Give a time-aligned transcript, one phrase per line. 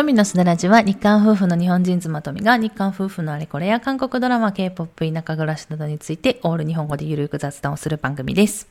[0.00, 8.66] トミのすだらじは日韓夫婦の日本人妻トミが日韓夫婦のあれこれや韓国ドラマ、K-POP、田舎暮らしなどについてオール日本語でゆるく雑談をする番組です。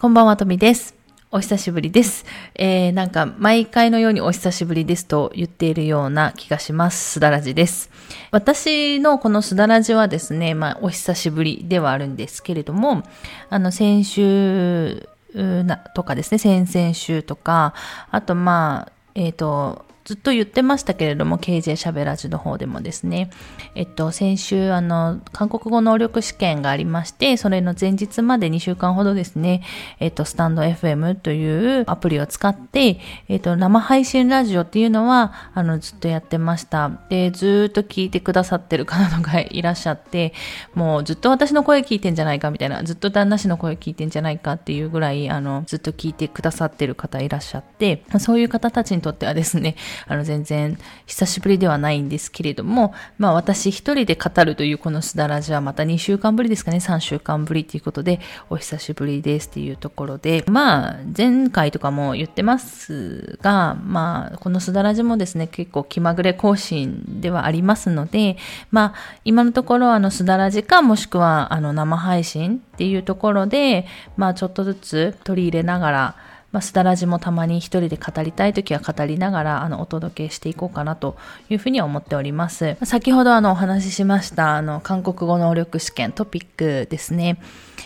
[0.00, 0.94] こんばんは、トミです。
[1.30, 2.24] お久しぶりです。
[2.54, 7.12] えー、なんか毎回のようにお久しぶりですと言っているような気がします。
[7.12, 7.90] すだらじです。
[8.30, 13.02] 私のこのすだらじはですね、まあお久しぶりではあるんですけれども、
[13.50, 17.74] あの先週なとかですね、先々週とか、
[18.10, 23.30] あとまあ、えっ、ー、と、ずっと言ってましたけれども、KJ しゃべらじの方でもですね、
[23.74, 29.62] えっと、先週、あの、韓国語能力試験がありまして、それの前日まで2週間ほどですね、
[30.00, 36.90] えっと、スタンド FM というアプリを使って、えっと、生配信ラジオっていうのは、あの、ずっとやってました。
[37.08, 40.32] で、ずっと聞いてくださってる方とかいらっしゃって、
[40.74, 58.20] もうずっと私の声聞いてんじゃないかみたいな、ずっと旦那氏の声聞いてんじゃないかっていうぐらい、あの、ずっと聞いてくださってる方いらっしゃって、そういう方たちにとってはですね、あの、全然久しぶりではないんですけれども、まあ私一人で語るというこのすだらじはまた2週間ぶりですかね、3週間ぶりということで、
[58.50, 68.36] お久しぶりですっていうところで、まあ前回とかも言ってますが、まあこのすだらじもですね、結構気まぐれ更新ではありますので、
[68.70, 76.16] まあ今のところあのすだらじかもしくはあの生配信っていうところで、まあちょっとずつ取り入れながら、
[76.52, 81.16] まあ、すだらじもたまに一人で語りたい時は語りながら、あの、お届けしていこうかなと
[81.48, 82.76] いうふうに思っております。
[82.84, 87.38] 先ほどあの、お話ししました、あの、韓国語能力試験トピックですね。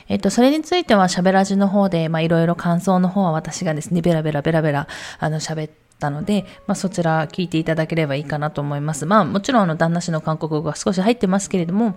[0.09, 9.07] えっと、それについては喋らじの方で、まあ、いろいろ感想の方は私がですね、ベラベラベラベラ、あの、喋って、たので、まあ、そちら聞いていただければいいかなと思います。
[9.07, 11.97] まあ、もちろんあの旦那氏の韓国語が少し入ってますけれども、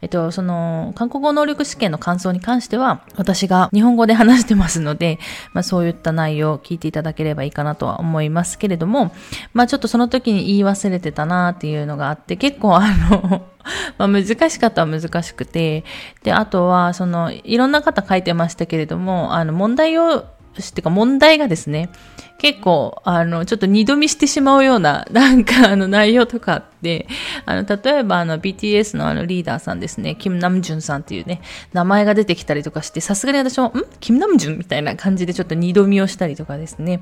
[0.00, 5.18] えっと、その、韓国語能力試験の感想に関しては、私が日本語で話してますので、
[5.52, 9.12] まあ、そういった内容を聞いていただければいいかなとは思いますけれども、
[9.52, 13.42] まあ、ちょっとその時に言い忘れてたなっていうのがあって、結構あの
[13.98, 15.84] まあ難しかったは難しくて、
[16.22, 20.24] で、あとは、その、いろんな方書いてましたけれども、あの、問題を、
[20.58, 21.90] してか問題がですね、
[22.38, 27.08] 結構、あの、ちょっと二度見してしまうような、 なんか、あの、内容とかあって、
[27.46, 31.40] あの、例えば、あの、BTS のあの、リーダーさんですね、キム・ナムジュンさんっていうね、
[31.72, 33.72] 名前が出てきたりとかして、さすがに私も、ん？
[33.98, 37.00] キム・ナムジュンみたいな感じでちょっと二度見をしたりとかですね、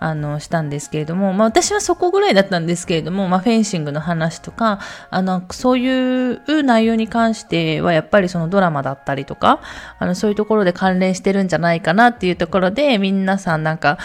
[0.00, 9.60] あの、したんですけれども、まあ、私はそこぐらいだったんですけれども、まあ、フェンシングの話とか、あの、そういう内容に関しては、やっぱりそのドラマだったりとか、
[10.00, 13.98] あの、そういうところで関連してるんじゃないかなっていうところで、皆さんなんか、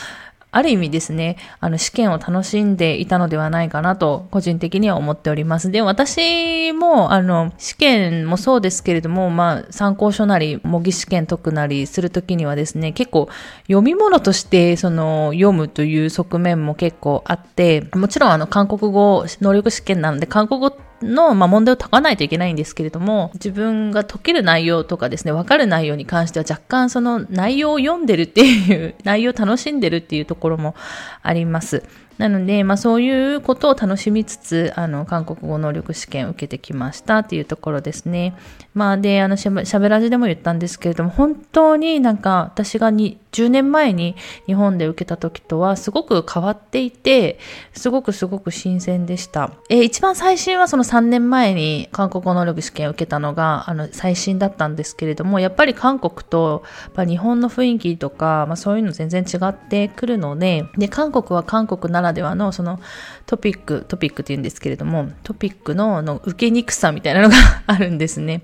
[0.57, 5.69] ある意味ですね、あの試験を楽しんでいたのではないかなと、個人的には思っております。
[5.69, 13.29] で、私も、あの、試験もそうですけれども、まあ、参考書なり、模擬試験解くなりするときにはですね、結構、
[13.67, 30.75] 読み物として、その、読むという側面も結構あって、もちろん、あの、韓国語能力試験なので、韓国語っての、まあ、問題を解かないといけないんですけれども、自分が解ける内容とかですね、わかる内容に関しては若干その内容を読んでるっていう、 内容を楽しんでるっていうところも
[31.21, 31.83] あります。
[32.17, 38.35] なので、まあそういうことを楽しみつつ、あの、韓国語能力試験を受けてきましたっていうところですね。
[38.77, 44.15] まあで、あの、しゃべらじでも言ったんですけれども、本当になんか私がに10年前に
[44.45, 47.39] 日本で受けた時とはすごく変わっていて、
[47.73, 49.51] すごくすごく新鮮でした。
[49.69, 56.63] えー、一番最新はその3年前に韓国語能力試験を受けたのが、あの、最新だったんですけれども、やっぱり韓国と、
[56.95, 62.79] や日本の雰囲気とか、まあそういうの全然違ってくるので、で、韓国は韓国ならではのその
[63.25, 67.35] トピック、トピックって言うんですけれども、トピックのの受けにくさみたいなのが
[67.67, 68.41] あるんですね。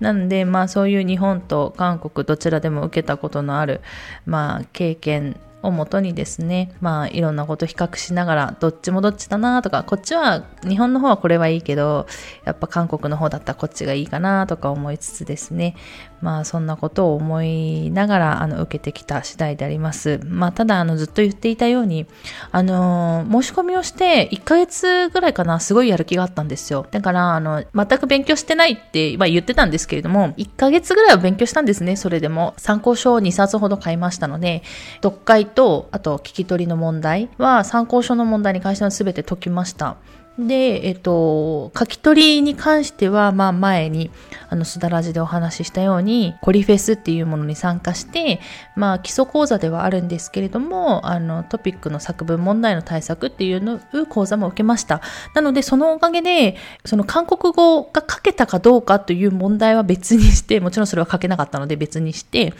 [0.00, 3.80] なので、まあそういう日本と韓国どちらでも受けたことのある、
[4.26, 12.06] まあ経験をもとにですね、まあいろんなこと比較しながら、どっちもどっちだなとか、こっちは、日本の方はこれはいいけど、
[12.44, 15.74] やっぱ韓国の方だったらこっちがいいかなとか思いつつですね、
[16.24, 20.20] まあそんなことを思いながら、あの、受けてきた次第であります。
[20.24, 22.06] まあただ、あの、ずっと言っていたように、
[22.50, 26.86] あの申し込みをして1ヶ月ぐらいかな、すごいやる気があったんですよ。
[26.90, 32.54] だから、あの、全く勉強してないって、まあ言ってたんですけれども、1ヶ月ぐらいは勉強したんですね、それでも。
[32.56, 34.62] 参考書を2冊ほど買いましたので、
[35.02, 39.96] 読解と、あと聞き取りの問題は参考書の問題に関しては全て解きました。
[40.38, 44.10] で、えっと、書き取りに関しては、まあ前に、
[44.48, 48.40] あの、すだらじでお話ししたように、コリフェスっていうものに参加して、
[48.74, 53.78] まあ基礎講座ではあるんですけれども、あの、トピックの作文問題の対策っていうの
[54.08, 55.02] 講座も受けました。
[55.34, 62.54] なので、そのおかげで、その韓国語が書けたかどうかという問題は別にして、もちろんそれは書けなかったので別にして、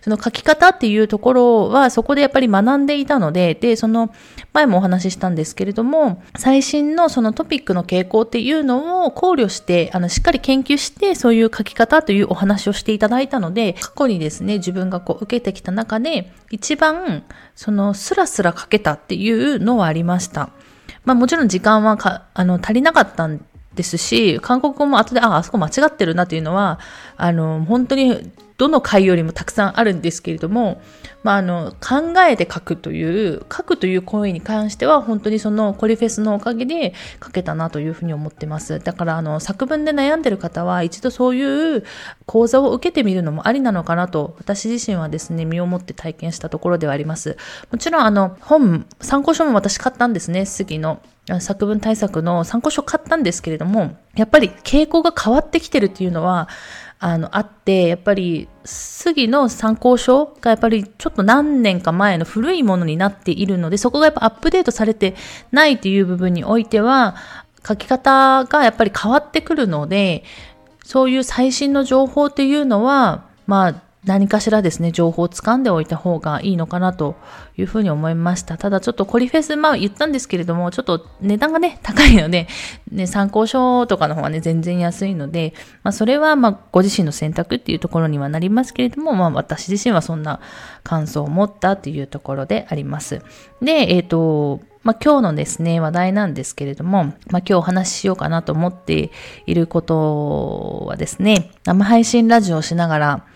[0.00, 4.14] その書き方っていうところはそこでやっぱり学んでいたので、で、その
[4.52, 17.24] 前もお話ししたんですけれども、最新のそのトピックの傾向っていうのを考慮して、あの、しっかり研究して、そういう書き方というお話をしていただいたので、過去にですね、自分がこう受けてきた中で、一番、
[17.54, 20.50] その、スラスラ書けたっていうのはありました。
[21.06, 23.42] まあもちろん時間はか、あの、足りなかったん
[23.74, 26.80] ですし、韓国語も後で、あ、あそこ間違ってるなっていうのは、
[27.16, 30.80] あの、本当にどの回よりもたくさんあるんですけれども、
[31.22, 38.78] まあ、あの、考えて書くという、書くという行為に関しては、本当にそのコリフェスのおかげで書けたなというふうに思ってます。
[38.78, 41.84] だから、あの、作文で悩んでる方は、一度そういう
[42.26, 47.36] 講座を受けてみるのもありなのかなと、私自身はですね、身をもって体験したところではあります。
[47.70, 51.00] もちろん、あの、本、参考書も私買ったんですね、杉の。
[51.40, 56.48] 作文対策の参考書買ったんですけれども、やっぱり傾向が変わってきてるっていうのは、
[56.98, 65.14] あの、あって、やっぱり、杉の参考書がやっぱりちょっと何年か前の古いものになっているので、そこがやっぱアップデートされて
[65.52, 67.16] ないという部分においては、
[67.66, 70.24] 書き方がやっぱり変わってくるので、
[70.84, 77.16] そういう最新の情報っていうのは、まあ、何かしらですね、情報を掴んでおいた方がいいのかなと
[77.56, 78.56] いうふうに思いました。
[78.56, 82.46] ただちょっとコリフェス、まあ言ったんですけれども、ちょっと値段がね、高いので、
[82.92, 90.40] ね、参考書とかの方がね、全然安いので、まあそれはまあご自身の選択っていうところにはなりますけれども、まあ私自身はそんな
[90.84, 93.22] 感想を持ったっていうところであります。
[93.60, 99.10] で、えっ、ー、と、まあ、今日のですね、話題なんですけれども、まあ、今日お話ししようかなと思って
[99.44, 103.26] いることはですね、生配信ラジオをしながら、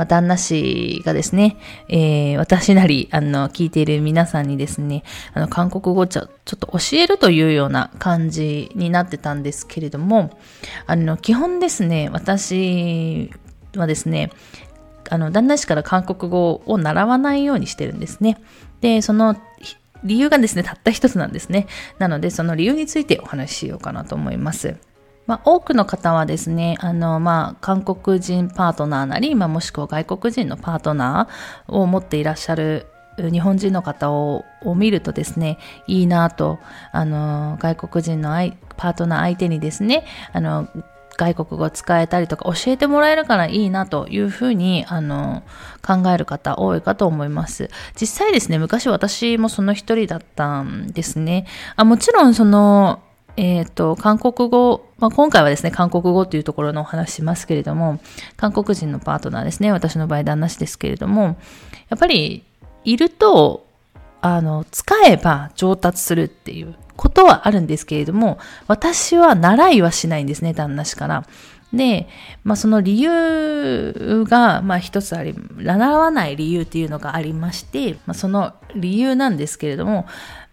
[0.00, 1.58] まあ、旦那氏がですね、
[1.88, 5.02] えー、私なり、あの、聞いている皆さんにですね、
[5.34, 10.30] あの、韓国語ちょちょっと教えるというような感じになってたんですけれども、
[10.86, 13.30] あの、基本ですね、私
[13.76, 14.30] はですね、
[15.10, 18.40] あの、旦那氏から韓国語を習わないようにしてるんですね。
[18.80, 19.36] で、その
[20.02, 21.66] 理由がですね、たった一つなんですね。
[21.98, 24.76] なので、その理由についてお話ししようかなと思います。
[25.30, 34.44] まあ、多くの方はですね、あの、まあ、韓国人パートナーなり、まあ、もしくは外国人のパートナーを持っていらっしゃる日本人の方を
[34.74, 36.58] 見るとですね、いいなと、
[36.90, 38.30] あの、外国人の
[38.76, 40.66] パートナー相手にですね、あの、
[41.16, 45.44] 外国語を使えたりとか教えてもらえるからいいなというふうに、あの、
[45.86, 47.70] 考える方多いかと思います。
[47.94, 51.46] 実際ですね、昔私もその一人だったんですね。
[51.76, 53.00] あもちろんその、
[53.40, 57.98] えっ、ー、と、韓国語、まあ、今回はですね、韓国語というところのお話しますけれども、
[58.36, 61.38] 韓国人のパートナーですね、私の場合旦那氏ですけれども、
[61.88, 62.44] やっぱり、
[62.84, 63.66] いると、
[64.20, 71.24] あの、使えば上達するっていうことはあるんですけれども、私は習いはしないんですね、旦那氏から。
[71.72, 72.08] で、
[72.44, 80.06] まあその理由が、まあ一つあり、習わない理由っていうのがありまして、まあその理由なんですけれども、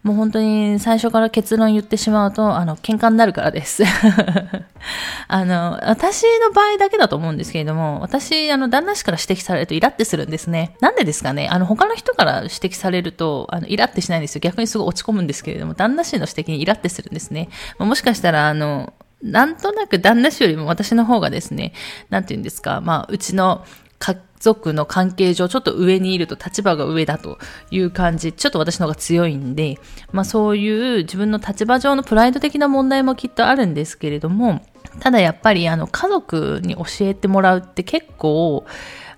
[0.08, 3.84] もう本当に最初から結論言ってしまうと、あの、喧嘩になるからです。
[5.28, 10.78] あの、私の場合だけだと思うんですけれども、私、あの、旦那氏から指摘されるとイラってするんですね。
[10.80, 11.50] なんでですかね？
[11.50, 14.40] あの、他の人から指摘されると、あの、イラってしないんですよ。
[14.40, 17.50] 逆にすごい落ち込むんですけれども、旦那氏の指摘にイラってするんですね。
[17.78, 21.74] ま、もしかしたら、あの、なんとなく旦那氏よりも私の方がですね、
[22.10, 23.66] なんて言うんですか、まあ、うちの
[24.00, 27.40] 家族の関係上、ちょっと上にいると立場が上だと
[27.72, 29.80] いう感じ、ちょっと私の方が強いんで、
[30.12, 34.62] まあそういう自分の立場上のプライド的な問題もきっとあるんですけれども、
[35.00, 38.66] ただやっぱりあの家族に教えてもらうって結構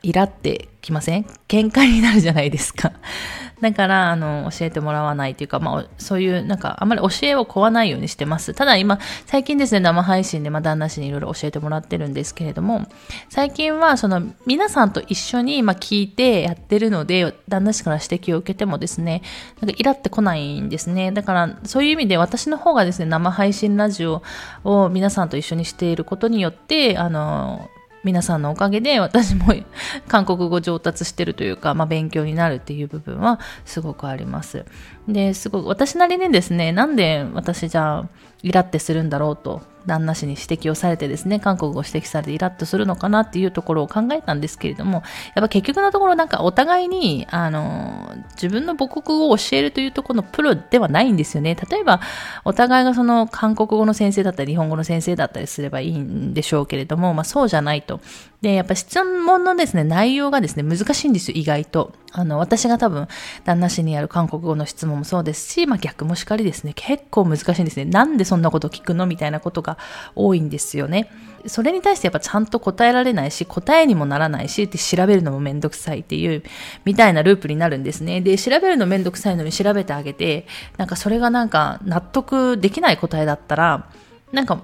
[0.02, 1.26] イラってきません？
[1.48, 2.94] 喧嘩になるじゃないですか。
[3.62, 8.54] だから、あの、教えてもらわないというか、まあ、そういう、なんか、あんまり教えを請わないようにしてます。
[8.54, 12.88] ただ今、最近ですね、生配信で、まあ、旦那氏にいろいろ教えてもらってるんですけれども、
[13.28, 19.24] 最近は、その、皆さんと一緒に、まあ、聞いてやってるので、旦那氏から指摘を受けてもですね、
[19.60, 21.12] なんか、イラってこないんですね。
[21.12, 24.24] だから、そういう意味で、私の方がですね、生配信ラジオ
[24.64, 27.70] を皆さんと一緒にしていることによって、あの、
[28.04, 29.54] 皆さんのおかげで私も
[30.08, 34.66] 韓国語上達してるというか、まあ、勉強になるっていう部分はすごくあります。
[35.14, 38.10] で、すごく私なりにですね、なんで私じゃあ
[38.44, 45.04] イラってするんだろうと旦那氏に指摘をされてですね、韓国語を指摘されてイラッとするのかなっていうところを考えたんですけれども、
[45.36, 51.56] やっぱ結局のところなんかお互いに、あの、自分の母国語を教えるというところのプロではないんですよね。
[51.56, 52.02] 例えば、
[52.46, 58.00] お互いがその韓国語の先生だったり、日本語の先生だったりすればいいんでしょうけれども、まあそうじゃないと。
[58.42, 61.94] で、やっぱ質問のですね、内容がですね、難しいんですよ、意外と。
[62.12, 63.08] あの、私が多分、
[63.44, 67.86] 旦那氏にやる韓国語の質問もそうですし、まあ逆もしかりですね、結構難しいんですね。
[67.86, 69.78] なんでそんなこと聞くのみたいなことが
[70.16, 71.10] 多いんですよね。
[71.48, 76.44] それに対してやっぱちゃんと答えられないし、答えにもならないし、って調べるのもめんどくさいっていう、
[76.86, 78.22] みたいなループになるんですね。
[78.22, 80.46] で、調べるのめんどくさいのに調べてあげて、
[80.78, 83.90] なんかそれがなんか納得できない答えだったら、
[84.32, 84.62] なんか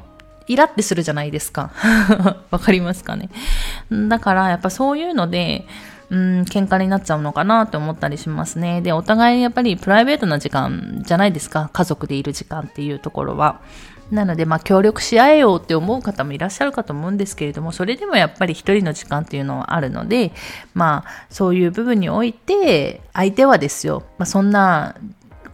[0.48, 1.72] イラってするじゃないですか。
[2.52, 3.30] わかりますかね。
[3.92, 5.66] だからやっぱそういうので、
[6.10, 8.82] うん、喧嘩になっちゃうのかなって思ったりしますね。
[8.82, 11.70] で、お互いやっぱりプライベートな時間じゃないですか。
[11.74, 13.62] 家族でいる時間っていうところは。
[14.12, 20.32] なので、まあ、協力し合えようって思う方もいらっしゃるかと思うんですけれども、それでもやっぱり一人の時間っていうのはあるので、
[20.76, 24.96] まあ、そういう部分において、相手はですよ、まあ、そんな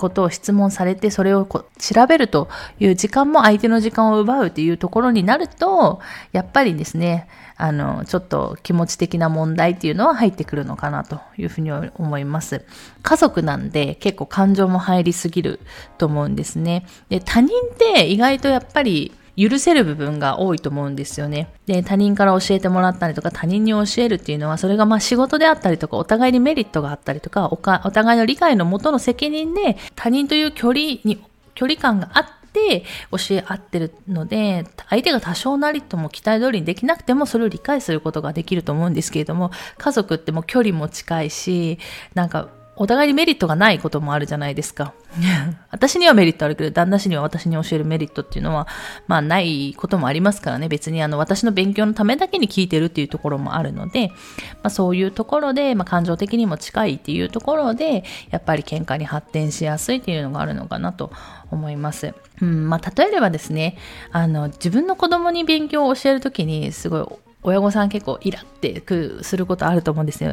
[0.01, 12.65] ことを質問されて、それをこ調べるという時間も相手の時間を奪うっていうところになると、やっぱりですね、あの、ちょっと気持ち的な問題っていうのは入ってくるのかなというふうに思います。
[13.03, 15.59] 家族なんで結構感情も入りすぎる
[15.99, 16.85] と思うんですね。
[17.09, 21.53] で、他人って意外とやっぱり許せる部分が多いと思うんですよね。
[21.65, 31.23] で、他人から教えてもらったりとか、他人に教えるっていうのは、それがまあ仕事であったりとか、お互いにメリットがあったりとか、おかお互いの理解のもとの責任で、他人という距離に、
[31.55, 41.79] 距離感があって、教え合ってるので、相手が多少なりとも期待通りにできなくても、それを理解することができると思うんですけれども、家族ってもう距離も近いし、
[42.13, 42.49] なんか
[42.81, 44.95] お互いにメリットがないこともあるじゃないですか。
[45.69, 48.67] 私にはメリットあるけど、旦那氏には私に教えるメリットっていうのは、
[49.05, 50.67] まあないこともありますからね。
[50.67, 54.15] 別にあの私の勉強のためだけに聞いてるっていうところもあるので、ま
[54.63, 61.11] あそういうところで、まあ感情的にも近いっていうところで、やっぱり喧嘩に発展しやすいっていうのがあるのかなと
[61.51, 62.15] 思います。
[62.41, 63.77] うん、まあ例えればですね、
[64.11, 67.05] あの自分の子供に勉強を教えるときに、すごい
[67.43, 68.81] 親御さん結構イラって
[69.21, 70.23] することあると思うんです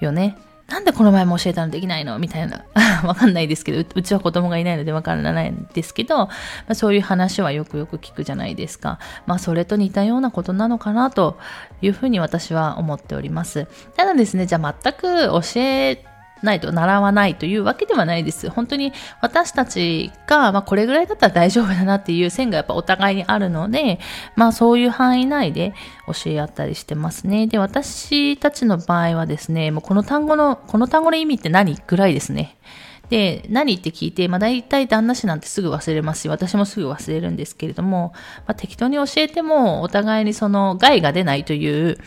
[0.00, 0.38] よね。
[0.68, 2.18] なんでこの前も教えたのできないの？
[2.18, 2.64] みたいな。
[3.04, 6.30] わかんないですけどう、ちは子供がいないのでわからないんですけど、ま
[6.68, 8.98] あ、そういう話はよくよく聞くじゃないですか。
[9.26, 11.38] まあ、それと似たようなことなのかなと
[11.80, 13.66] いうふうに私は思っております。
[13.96, 16.04] ただですね、じゃあ全く教え
[16.42, 18.50] ないと、習わないというわけではないです。
[18.50, 23.98] 本当に私たちが、まあ、これぐらいだったら大丈夫だなっていう線がやっぱお互いにあるので、
[24.36, 25.74] まあ、そういう範囲内で
[26.06, 27.46] 教え合ったりしてますね。
[27.46, 32.56] で、私たちの場合はですね、もうこの単語の、この単語の意味って何ぐらいですね。
[33.10, 38.12] で、何って聞いて、まあ大体旦那氏なんてすぐ忘れますし、私もすぐ忘れるんですけれども、
[38.46, 41.98] まあ、適当に教えてもお互いにその害が出ないという、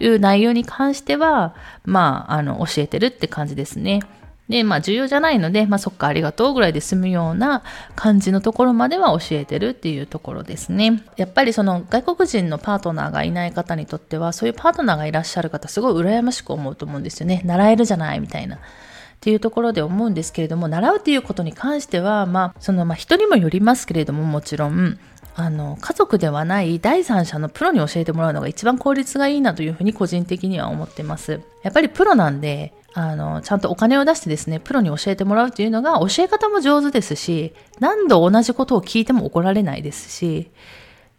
[0.00, 1.54] いう内容に関しては、
[1.84, 4.00] まあ、あの、教えてるって感じですね。
[4.48, 7.62] で、まあ、重要じゃないので、まあ、そっか、ありがとうぐらいで済むような
[7.94, 11.04] 感じのところまでは教えてるっていうところですね。
[11.16, 17.42] やっぱりその外国人のパートナーがいない方にとっては、そういうパートナーがいらっしゃる方、すごい羨ましく思うと思うんですよね。
[17.44, 18.58] 習えるじゃないみたいな。
[19.20, 24.98] っていうところで思うんですけれども、習うっていうことに関しては、まあ、その、まあ、人にもよりますけれども、もちろん、
[25.34, 31.42] あの、家族ではない第三者のプロに教えてもらうのが一番効率がいいなというふうに個人的には思ってます。
[31.62, 40.50] やっぱりプロなんで、あの、ちゃんとお金を出してですね、プロに教えてもらうっていうのが教え方も上手ですし、何度同じことを聞いても怒られないですし、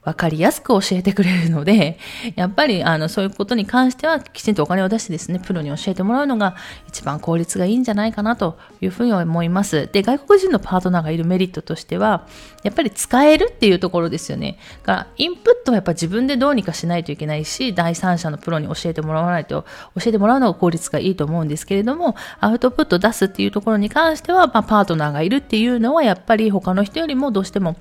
[0.04, 2.00] わかりやすく教えてくれるので、
[2.36, 6.56] やっぱりあのそういうことに関してはきちんとお金を出してですね、プロに教えてもらうのが
[6.88, 9.90] 一番効率がいいんじゃないかなというふうに思います。
[9.92, 12.26] で、外国人のパートナーがいるメリットとしては、
[12.64, 14.58] やっぱり使えるっていうところですよね。
[14.84, 19.66] だからインプットはやっぱ自分でどうにかしないといけないし、第三者のプロに教えてもらわないと、
[19.96, 27.76] 教えてもらうのが効率がいいと思うんですけれども、アウトプット出すっていうところに関しては、まあ、パートナーがいるっていうのはやっぱり他の人よりもどうしても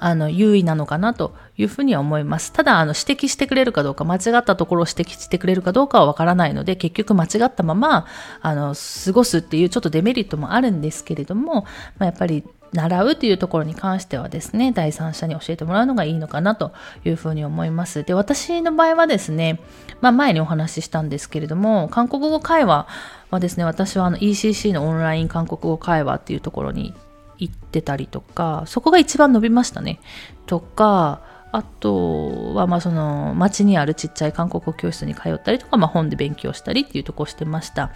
[0.00, 2.52] あの、優位なのかなというふうには思います。
[2.52, 8.06] ただ、あの、指摘してくれるかどうか、間違ったところを指摘してくれるかどうかはわからないので、結局間違ったまま、
[8.40, 11.66] あの、過ごすっていうちょっとデメリットもあるんですけれども、
[11.98, 16.72] まあ、やっぱり、習うというところに関してはですね、第三者に教えてもらうのがいいのかなと
[17.04, 18.04] いうふうに思います。
[18.04, 19.60] で、私の場合はですね、
[20.00, 22.86] まあ前にお話ししたんですけれども、韓国語会話
[23.30, 26.94] はですね、私はあの ECC のオンライン韓国語会話っていうところに
[27.40, 30.00] 行ってたりとか、そこが一番伸びましたね。
[30.46, 37.90] とか、あとは、まあ、その、町にあるちっちゃい韓国語教室に通ったりとか、まあ、本で勉強したりっていうとこをしてました。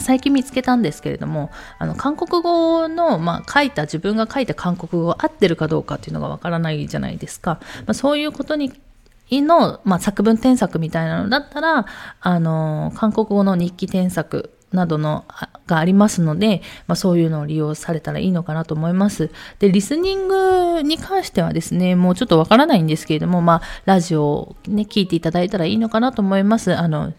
[0.00, 7.60] 最近見つけたんですけれども、あの、韓国語の、まあ、書いた、自分が書いた韓国語が合ってるかどうかっていうのがわからないじゃないですか。
[7.86, 8.72] まあ、そういうことに
[9.30, 11.86] の、まあ、作文添削みたいなのだったら、
[12.20, 15.24] あの、韓国語の日記添削などの
[15.66, 19.30] がありますので、まあ、そういうのを利用されたらいいのかなと思います。
[19.58, 26.76] で、リスニングに関してはですね、もうちょっとわからないんですけれども、まあ、ラジオをね、聞いていただいたらいいのかなと思います。
[26.76, 27.12] あの、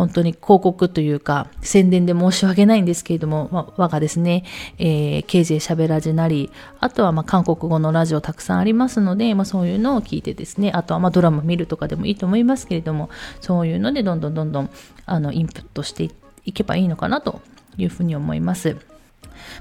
[0.00, 4.44] 本当に広告というか、宣伝で申し訳ないんですけれども、まあ、我がですね、
[4.78, 13.10] えー、KJ しゃべらじなり、あとはまあ韓国語のラジオたくさんありますので、まあ、そういうのを聞いてですね、あとはまあドラマ見るとかでもいいと思いますけれども、
[13.42, 14.70] そういうのでどんどんどんどん
[15.04, 17.40] あのインプットしていってけばいいのかなと
[17.76, 18.74] いうふうに思います。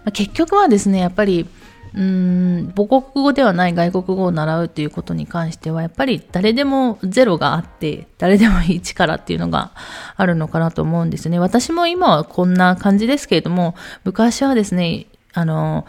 [0.03, 1.47] まあ、結局はですね、やっぱり、
[1.95, 9.71] うん母国語ではない外国語を習うということに関してはやっぱり誰でもゼロがあって誰でもいい力っていうのが
[10.15, 15.87] あるのかなと思うんですね私も今はこんな感じですけれども昔はですねあの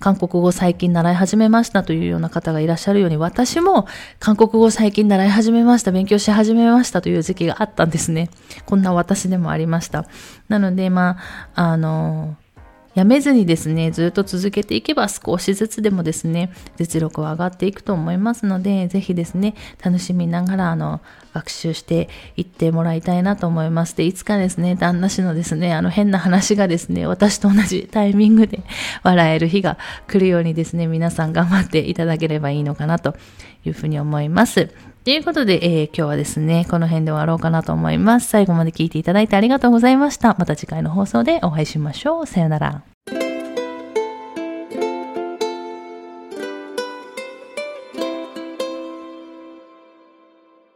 [0.00, 3.86] 韓国語最近習い始めましたというような方がいらっしゃるように、私も
[4.18, 8.30] 韓国語最近習い始めました、勉強し始めましたという時期があったんですね。
[8.64, 10.06] こんな私でもありました。
[10.48, 11.18] なので、ま
[11.54, 12.36] あ、あの、
[12.94, 21.00] やめずにですね、ずっと続けていけば少しずつでもですね、実力は上がっていくと思いますので、ぜひですね、楽しみながら、あの、
[21.32, 23.96] 学習していってもらいたいなと思います。
[23.96, 28.60] で、いつかですね、旦那氏のですね、あの変な話がですね、私と同じタイミングで
[29.04, 29.78] 笑える日が
[30.08, 33.14] 来るようにですね、皆さん頑張っていただければいいのかなと
[33.64, 34.70] いうふうに思います。
[35.04, 38.28] ということで、えー、今日はですね、この辺で終わろうかなと思います。
[38.28, 40.36] 最後まで聞いていただいてありがとうございました。
[40.38, 42.26] また次回の放送でお会いしましょう。
[42.26, 42.89] さよなら。